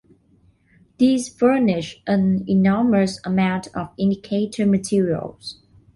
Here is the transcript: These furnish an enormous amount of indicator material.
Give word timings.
These 0.97 1.29
furnish 1.29 2.01
an 2.07 2.43
enormous 2.49 3.19
amount 3.23 3.67
of 3.75 3.91
indicator 3.99 4.65
material. 4.65 5.37